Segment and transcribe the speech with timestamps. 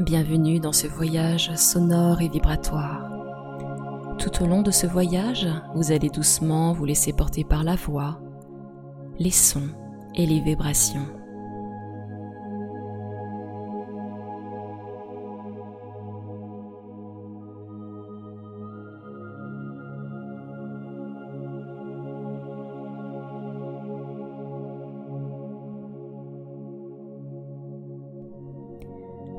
[0.00, 3.08] Bienvenue dans ce voyage sonore et vibratoire.
[4.18, 5.46] Tout au long de ce voyage,
[5.76, 8.20] vous allez doucement vous laisser porter par la voix,
[9.20, 9.68] les sons
[10.16, 11.06] et les vibrations.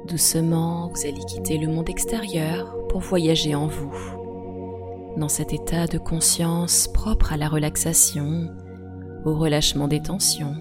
[0.07, 3.91] Doucement, vous allez quitter le monde extérieur pour voyager en vous,
[5.17, 8.51] dans cet état de conscience propre à la relaxation,
[9.25, 10.55] au relâchement des tensions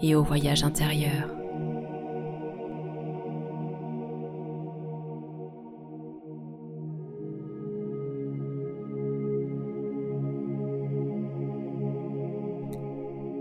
[0.00, 1.28] et au voyage intérieur.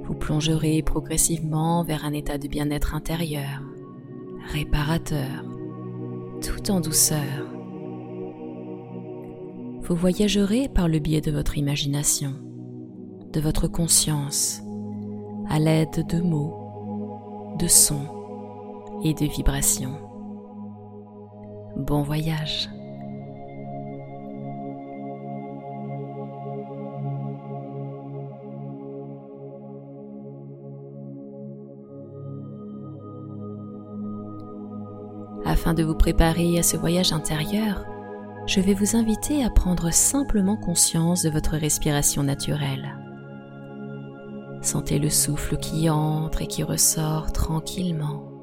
[0.03, 3.61] Vous plongerez progressivement vers un état de bien-être intérieur
[4.47, 5.43] réparateur,
[6.41, 7.45] tout en douceur.
[9.81, 12.33] Vous voyagerez par le biais de votre imagination,
[13.33, 14.61] de votre conscience,
[15.49, 18.07] à l'aide de mots, de sons
[19.03, 19.97] et de vibrations.
[21.75, 22.69] Bon voyage
[35.45, 37.85] Afin de vous préparer à ce voyage intérieur,
[38.45, 42.95] je vais vous inviter à prendre simplement conscience de votre respiration naturelle.
[44.61, 48.36] Sentez le souffle qui entre et qui ressort tranquillement.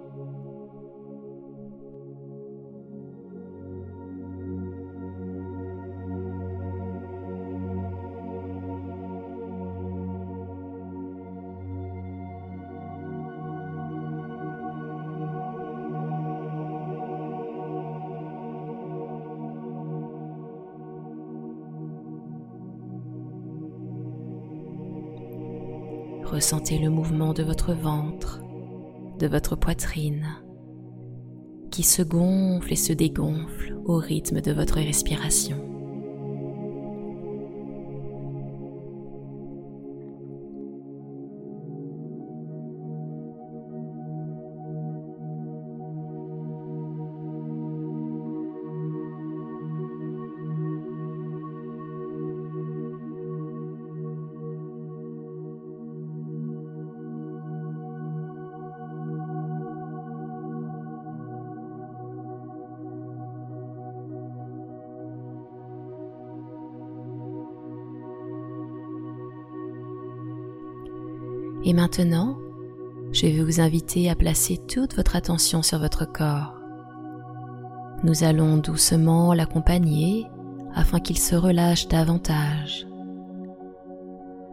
[26.24, 28.40] Ressentez le mouvement de votre ventre,
[29.18, 30.27] de votre poitrine,
[31.70, 35.73] qui se gonfle et se dégonfle au rythme de votre respiration.
[71.64, 72.36] Et maintenant,
[73.13, 76.61] je vais vous inviter à placer toute votre attention sur votre corps.
[78.02, 80.27] Nous allons doucement l'accompagner
[80.75, 82.86] afin qu'il se relâche davantage.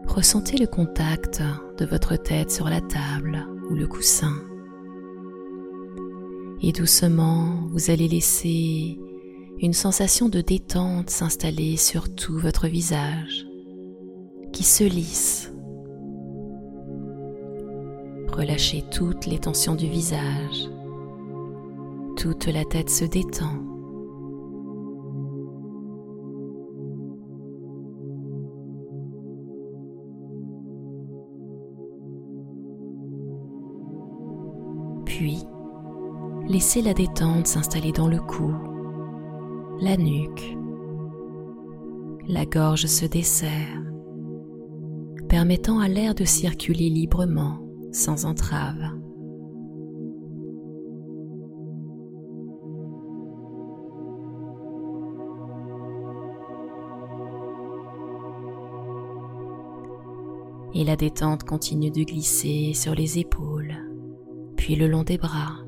[0.06, 1.42] Ressentez le contact
[1.76, 4.34] de votre tête sur la table ou le coussin.
[6.62, 8.98] Et doucement, vous allez laisser
[9.60, 13.46] une sensation de détente s'installer sur tout votre visage,
[14.52, 15.51] qui se lisse
[18.32, 20.70] Relâchez toutes les tensions du visage.
[22.16, 23.58] Toute la tête se détend.
[35.04, 35.44] Puis,
[36.48, 38.54] laissez la détente s'installer dans le cou,
[39.78, 40.56] la nuque.
[42.28, 43.82] La gorge se dessert,
[45.28, 47.58] permettant à l'air de circuler librement
[47.92, 48.98] sans entrave.
[60.74, 63.74] Et la détente continue de glisser sur les épaules,
[64.56, 65.61] puis le long des bras.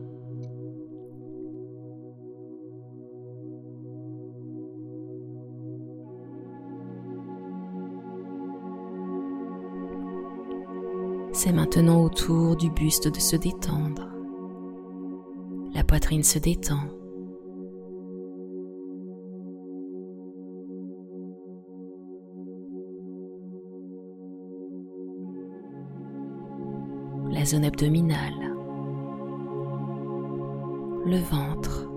[11.44, 14.08] C'est maintenant au tour du buste de se détendre.
[15.75, 16.81] La poitrine se détend.
[27.31, 28.56] La zone abdominale.
[31.05, 31.94] Le ventre.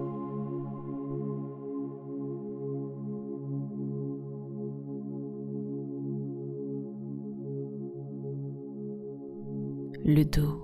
[10.08, 10.64] le dos.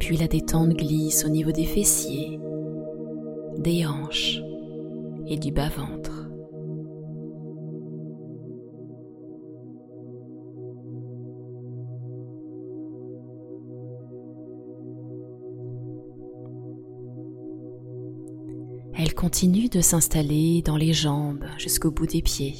[0.00, 2.40] Puis la détente glisse au niveau des fessiers,
[3.58, 4.40] des hanches
[5.26, 6.13] et du bas-ventre.
[19.16, 22.54] Continue de s'installer dans les jambes jusqu'au bout des pieds.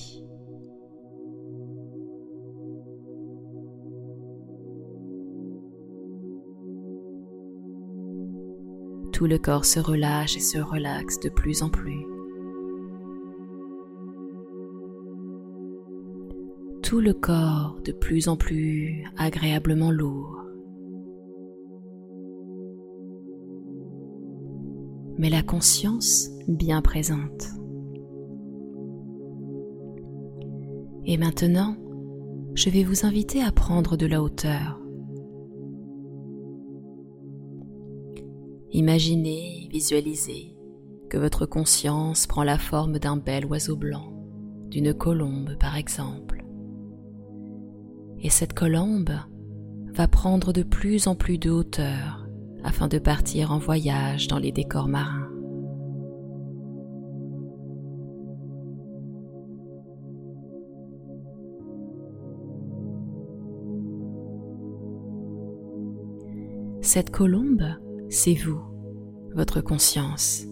[9.12, 12.04] Tout le corps se relâche et se relaxe de plus en plus.
[16.82, 20.44] Tout le corps de plus en plus agréablement lourd.
[25.18, 27.49] mais la conscience bien présente.
[31.06, 31.76] Et maintenant,
[32.55, 34.81] je vais vous inviter à prendre de la hauteur.
[38.73, 40.56] Imaginez, visualisez
[41.11, 44.12] que votre conscience prend la forme d'un bel oiseau blanc,
[44.70, 46.44] d'une colombe par exemple.
[48.20, 49.12] Et cette colombe
[49.93, 52.26] va prendre de plus en plus de hauteur
[52.64, 55.24] afin de partir en voyage dans les décors marins.
[66.84, 67.64] Cette colombe,
[68.10, 68.60] c'est vous,
[69.34, 70.42] votre conscience.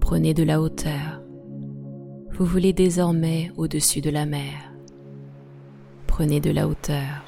[0.00, 1.22] Prenez de la hauteur.
[2.32, 4.70] Vous voulez désormais au-dessus de la mer.
[6.06, 7.24] Prenez de la hauteur.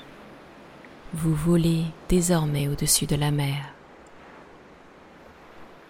[1.14, 3.72] Vous volez désormais au-dessus de la mer.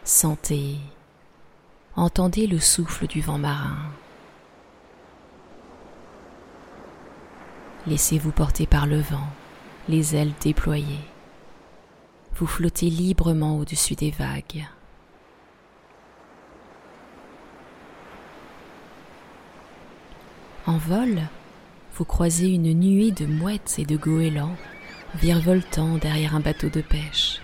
[0.04, 0.76] Sentez,
[1.96, 3.90] entendez le souffle du vent marin.
[7.88, 9.28] Laissez-vous porter par le vent,
[9.88, 11.09] les ailes déployées.
[12.36, 14.66] Vous flottez librement au-dessus des vagues.
[20.66, 21.20] En vol,
[21.94, 24.56] vous croisez une nuée de mouettes et de goélands
[25.16, 27.40] virevoltant derrière un bateau de pêche,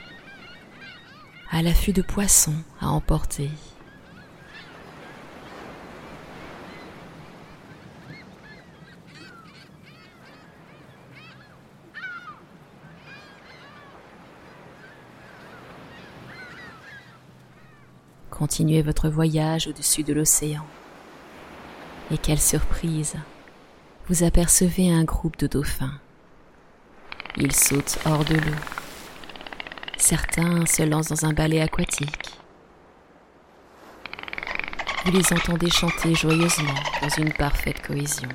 [1.51, 3.51] à l'affût de poissons à emporter.
[18.39, 20.67] Continuez votre voyage au-dessus de l'océan.
[22.11, 23.15] Et quelle surprise
[24.09, 25.99] Vous apercevez un groupe de dauphins.
[27.39, 28.61] Ils sautent hors de l'eau.
[29.97, 32.29] Certains se lancent dans un balai aquatique.
[35.07, 38.29] Vous les entendez chanter joyeusement dans une parfaite cohésion.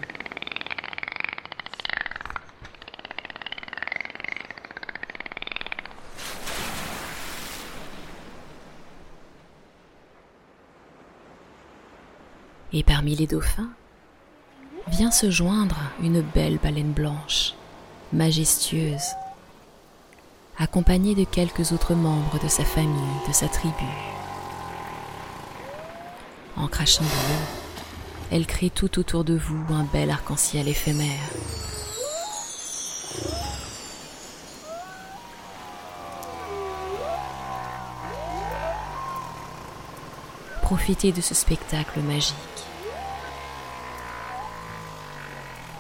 [12.73, 13.69] Et parmi les dauphins,
[14.88, 17.53] vient se joindre une belle baleine blanche
[18.13, 19.15] majestueuse,
[20.57, 23.74] accompagnée de quelques autres membres de sa famille, de sa tribu.
[26.57, 27.45] En crachant de l'eau,
[28.31, 31.29] elle crée tout autour de vous un bel arc-en-ciel éphémère.
[40.71, 42.33] Profitez de ce spectacle magique.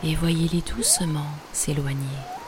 [0.03, 2.40] et voyez-les doucement s'éloigner.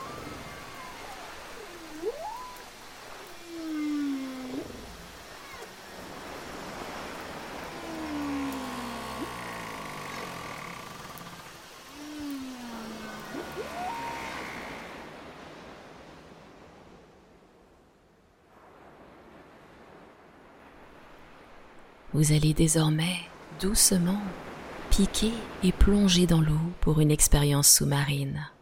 [22.13, 23.17] Vous allez désormais
[23.59, 24.21] doucement
[24.91, 28.52] piquer et plonger dans l'eau pour une expérience sous-marine.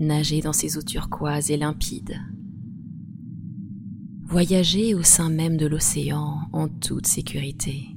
[0.00, 2.20] Nager dans ces eaux turquoises et limpides
[4.22, 7.88] Voyager au sein même de l'océan en toute sécurité.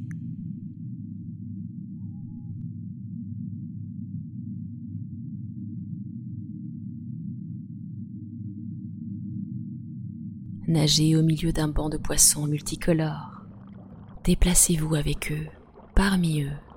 [10.68, 13.44] Nagez au milieu d'un banc de poissons multicolores.
[14.24, 15.48] Déplacez-vous avec eux,
[15.94, 16.71] parmi eux.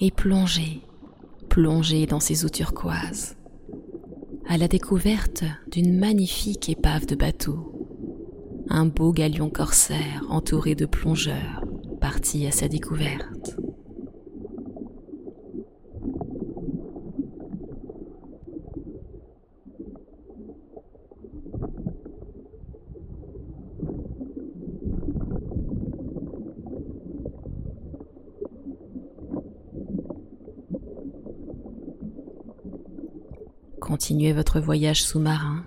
[0.00, 0.80] Et plongez,
[1.48, 3.36] plongez dans ces eaux turquoises,
[4.48, 7.88] à la découverte d'une magnifique épave de bateau,
[8.68, 11.64] un beau galion corsaire entouré de plongeurs
[12.00, 13.39] partis à sa découverte.
[34.00, 35.62] Continuez votre voyage sous-marin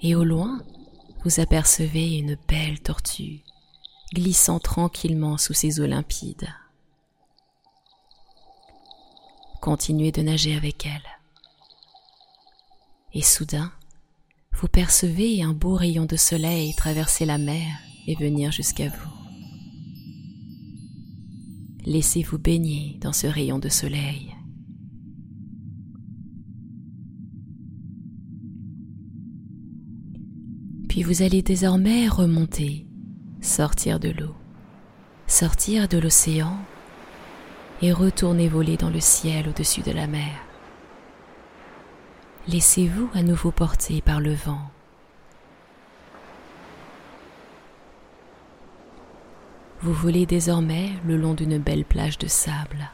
[0.00, 0.62] et au loin,
[1.24, 3.40] vous apercevez une belle tortue
[4.14, 6.48] glissant tranquillement sous ces eaux limpides.
[9.60, 11.02] Continuez de nager avec elle.
[13.12, 13.72] Et soudain,
[14.52, 17.66] vous percevez un beau rayon de soleil traverser la mer
[18.06, 19.12] et venir jusqu'à vous.
[21.86, 24.32] Laissez-vous baigner dans ce rayon de soleil.
[30.92, 32.84] Puis vous allez désormais remonter,
[33.40, 34.36] sortir de l'eau,
[35.26, 36.58] sortir de l'océan
[37.80, 40.34] et retourner voler dans le ciel au-dessus de la mer.
[42.46, 44.70] Laissez-vous à nouveau porter par le vent.
[49.80, 52.90] Vous volez désormais le long d'une belle plage de sable.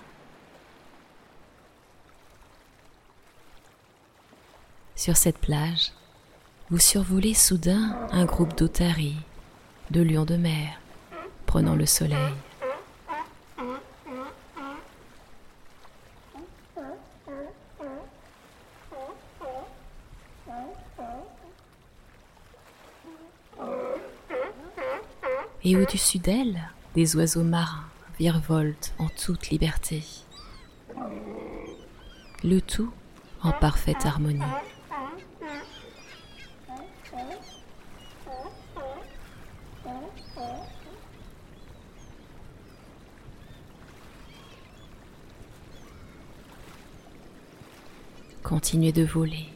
[4.95, 5.91] Sur cette plage,
[6.71, 9.17] vous survolez soudain un groupe d'otaries,
[9.91, 10.79] de lions de mer,
[11.47, 12.35] prenant le soleil.
[25.65, 26.61] Et au-dessus d'elles,
[26.95, 27.85] des oiseaux marins
[28.19, 30.03] virevoltent en toute liberté.
[32.45, 32.91] Le tout
[33.43, 34.43] en parfaite harmonie.
[48.49, 49.47] Continuez de voler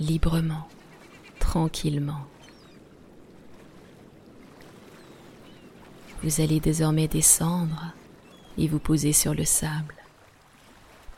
[0.00, 0.66] librement,
[1.38, 2.26] tranquillement.
[6.22, 7.92] Vous allez désormais descendre
[8.56, 9.94] et vous poser sur le sable,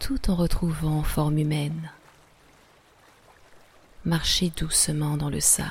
[0.01, 1.93] tout en retrouvant forme humaine.
[4.05, 5.71] Marchez doucement dans le sable.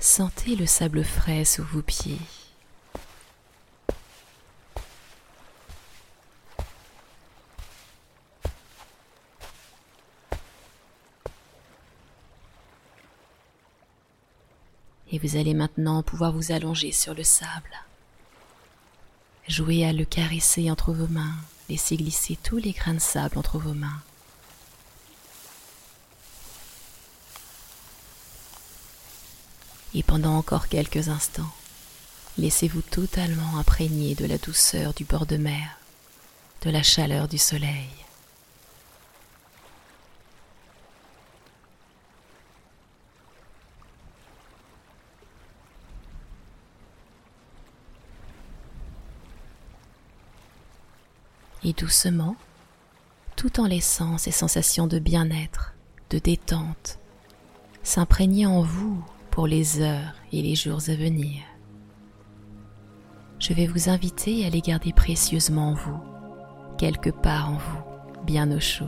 [0.00, 2.18] Sentez le sable frais sous vos pieds.
[15.12, 17.70] Et vous allez maintenant pouvoir vous allonger sur le sable.
[19.46, 21.34] Jouez à le caresser entre vos mains,
[21.68, 24.00] laissez glisser tous les grains de sable entre vos mains.
[29.94, 31.52] Et pendant encore quelques instants,
[32.38, 35.78] laissez-vous totalement imprégner de la douceur du bord de mer,
[36.62, 37.90] de la chaleur du soleil.
[51.64, 52.36] Et doucement,
[53.36, 55.74] tout en laissant ces sensations de bien-être,
[56.10, 56.98] de détente,
[57.82, 61.42] s'imprégner en vous pour les heures et les jours à venir.
[63.38, 66.00] Je vais vous inviter à les garder précieusement en vous,
[66.78, 68.86] quelque part en vous, bien au chaud.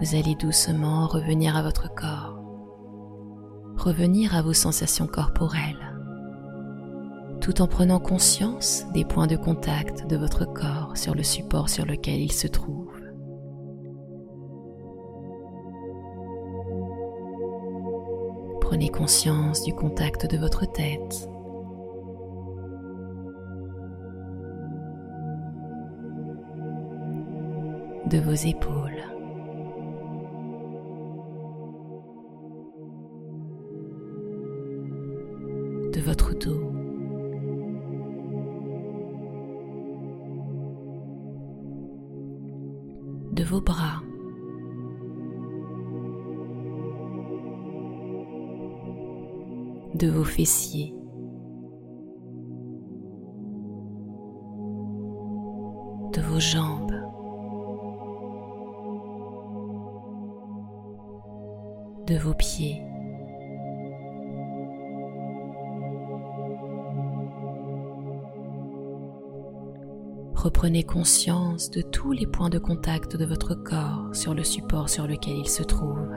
[0.00, 2.35] Vous allez doucement revenir à votre corps
[3.76, 5.94] revenir à vos sensations corporelles,
[7.40, 11.84] tout en prenant conscience des points de contact de votre corps sur le support sur
[11.84, 12.92] lequel il se trouve.
[18.60, 21.28] Prenez conscience du contact de votre tête.
[28.08, 28.85] de vos épaules.
[43.46, 44.02] Vos bras.
[49.94, 50.92] de vos fessiers.
[56.12, 57.02] de vos jambes.
[62.06, 62.95] de vos pieds.
[70.46, 75.08] Reprenez conscience de tous les points de contact de votre corps sur le support sur
[75.08, 76.08] lequel il se trouve.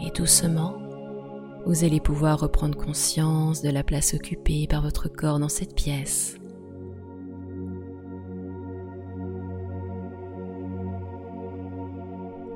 [0.00, 0.78] Et doucement,
[1.66, 6.39] vous allez pouvoir reprendre conscience de la place occupée par votre corps dans cette pièce.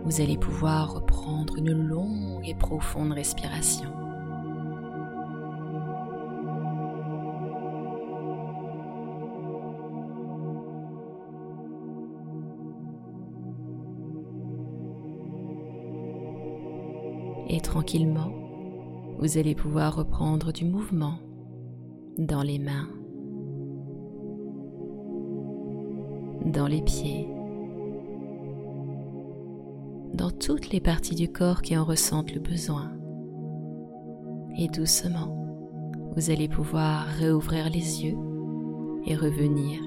[0.04, 3.88] Vous allez pouvoir reprendre une longue et profonde respiration.
[17.48, 18.32] Et tranquillement,
[19.20, 21.18] vous allez pouvoir reprendre du mouvement
[22.18, 22.88] dans les mains,
[26.44, 27.28] dans les pieds,
[30.14, 32.92] dans toutes les parties du corps qui en ressentent le besoin.
[34.56, 35.36] Et doucement,
[36.14, 38.16] vous allez pouvoir réouvrir les yeux
[39.06, 39.80] et revenir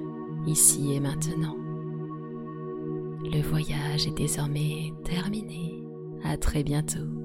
[0.46, 1.56] ici et maintenant.
[3.24, 5.74] Le voyage est désormais terminé.
[6.24, 7.17] À très bientôt.